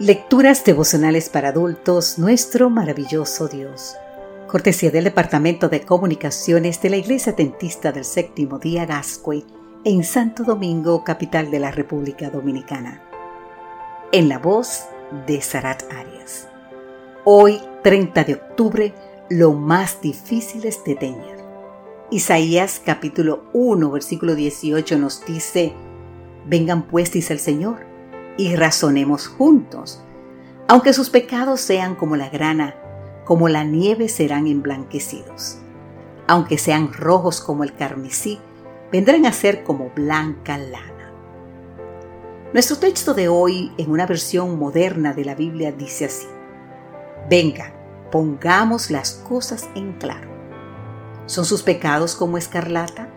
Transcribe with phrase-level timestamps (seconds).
[0.00, 3.96] Lecturas devocionales para adultos, nuestro maravilloso Dios.
[4.46, 9.42] Cortesía del Departamento de Comunicaciones de la Iglesia Tentista del Séptimo Día Gascue
[9.84, 13.02] en Santo Domingo, capital de la República Dominicana.
[14.12, 14.84] En la voz
[15.26, 16.46] de Sarat Arias.
[17.24, 18.94] Hoy, 30 de octubre,
[19.30, 21.38] lo más difícil es detener.
[22.12, 25.72] Isaías capítulo 1, versículo 18 nos dice,
[26.46, 27.87] Vengan pues, dice el Señor
[28.38, 30.00] y razonemos juntos.
[30.68, 32.74] Aunque sus pecados sean como la grana,
[33.26, 35.58] como la nieve serán emblanquecidos.
[36.26, 38.38] Aunque sean rojos como el carmesí,
[38.90, 41.12] vendrán a ser como blanca lana.
[42.54, 46.26] Nuestro texto de hoy, en una versión moderna de la Biblia, dice así.
[47.28, 47.74] Venga,
[48.10, 50.28] pongamos las cosas en claro.
[51.26, 53.10] ¿Son sus pecados como escarlata?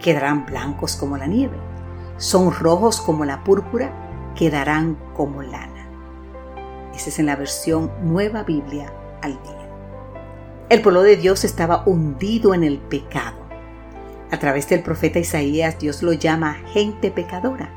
[0.00, 1.56] Quedarán blancos como la nieve.
[2.18, 4.07] ¿Son rojos como la púrpura?
[4.38, 5.88] Quedarán como lana.
[6.94, 9.68] Esa es en la versión Nueva Biblia al día.
[10.68, 13.36] El pueblo de Dios estaba hundido en el pecado.
[14.30, 17.72] A través del profeta Isaías Dios lo llama gente pecadora,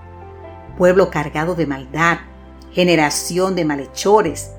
[0.77, 2.19] pueblo cargado de maldad,
[2.72, 4.52] generación de malhechores.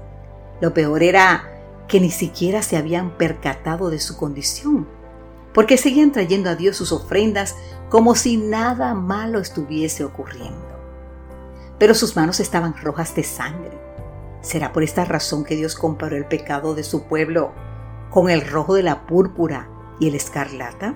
[0.61, 1.53] Lo peor era
[1.87, 4.89] que ni siquiera se habían percatado de su condición,
[5.55, 7.55] porque seguían trayendo a Dios sus ofrendas
[7.91, 10.72] como si nada malo estuviese ocurriendo
[11.83, 13.77] pero sus manos estaban rojas de sangre.
[14.41, 17.51] ¿Será por esta razón que Dios comparó el pecado de su pueblo
[18.09, 20.95] con el rojo de la púrpura y el escarlata?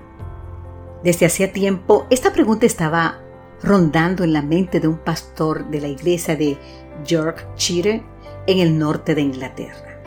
[1.03, 3.19] Desde hacía tiempo, esta pregunta estaba
[3.61, 6.57] rondando en la mente de un pastor de la iglesia de
[7.05, 8.01] Yorkshire
[8.45, 10.01] en el norte de Inglaterra,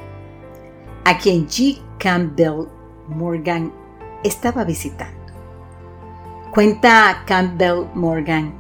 [1.05, 1.79] a quien G.
[1.99, 2.69] Campbell
[3.07, 3.71] Morgan
[4.25, 5.21] estaba visitando.
[6.55, 8.60] Cuenta Campbell Morgan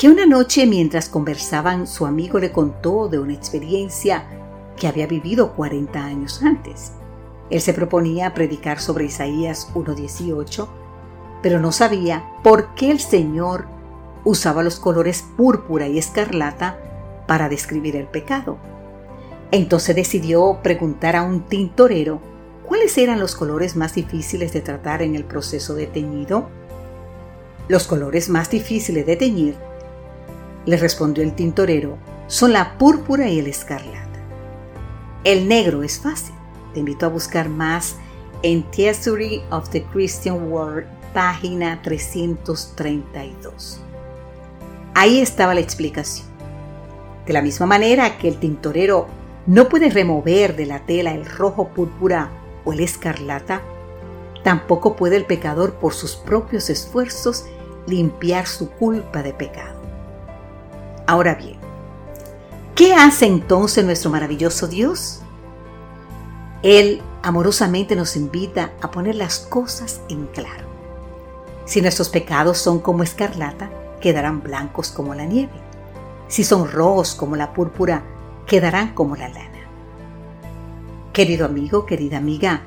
[0.00, 4.24] que una noche mientras conversaban su amigo le contó de una experiencia
[4.78, 6.92] que había vivido 40 años antes.
[7.50, 10.68] Él se proponía predicar sobre Isaías 1.18,
[11.42, 13.66] pero no sabía por qué el Señor
[14.24, 16.78] usaba los colores púrpura y escarlata
[17.26, 18.56] para describir el pecado.
[19.50, 22.22] Entonces decidió preguntar a un tintorero
[22.66, 26.48] cuáles eran los colores más difíciles de tratar en el proceso de teñido.
[27.68, 29.69] Los colores más difíciles de teñir
[30.66, 34.20] le respondió el tintorero, son la púrpura y el escarlata.
[35.24, 36.34] El negro es fácil.
[36.72, 37.96] Te invito a buscar más
[38.42, 43.80] en Theory of the Christian World, página 332.
[44.94, 46.26] Ahí estaba la explicación.
[47.26, 49.08] De la misma manera que el tintorero
[49.46, 52.30] no puede remover de la tela el rojo púrpura
[52.64, 53.62] o el escarlata,
[54.44, 57.46] tampoco puede el pecador por sus propios esfuerzos
[57.86, 59.79] limpiar su culpa de pecado.
[61.10, 61.56] Ahora bien,
[62.76, 65.22] ¿qué hace entonces nuestro maravilloso Dios?
[66.62, 70.68] Él amorosamente nos invita a poner las cosas en claro.
[71.64, 75.50] Si nuestros pecados son como escarlata, quedarán blancos como la nieve.
[76.28, 78.04] Si son rojos como la púrpura,
[78.46, 79.66] quedarán como la lana.
[81.12, 82.62] Querido amigo, querida amiga,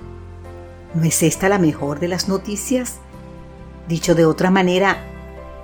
[0.94, 2.98] ¿no es esta la mejor de las noticias?
[3.88, 5.13] Dicho de otra manera,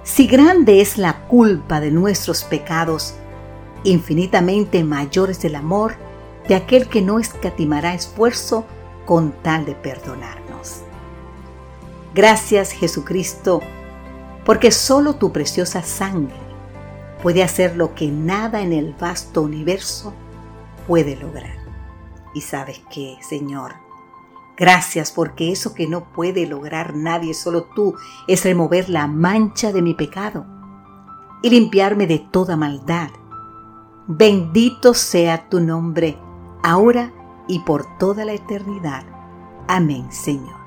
[0.04, 3.16] si grande es la culpa de nuestros pecados,
[3.84, 5.96] infinitamente mayor es el amor
[6.48, 8.66] de aquel que no escatimará esfuerzo
[9.06, 10.82] con tal de perdonarnos.
[12.14, 13.62] Gracias Jesucristo,
[14.46, 16.36] porque solo tu preciosa sangre
[17.22, 20.14] puede hacer lo que nada en el vasto universo
[20.88, 21.58] puede lograr.
[22.34, 23.76] Y sabes qué, Señor,
[24.60, 27.96] Gracias porque eso que no puede lograr nadie, solo tú,
[28.28, 30.46] es remover la mancha de mi pecado
[31.42, 33.10] y limpiarme de toda maldad.
[34.06, 36.18] Bendito sea tu nombre,
[36.62, 37.14] ahora
[37.48, 39.06] y por toda la eternidad.
[39.70, 40.59] Amén, Señor.